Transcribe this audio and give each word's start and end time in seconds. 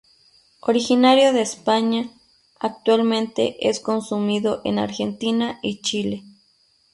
Originario 0.61 1.31
de 1.31 1.41
España, 1.41 2.09
actualmente 2.59 3.69
es 3.69 3.79
consumido 3.79 4.59
en 4.65 4.79
Argentina 4.79 5.59
y 5.61 5.81
Chile. 5.83 6.23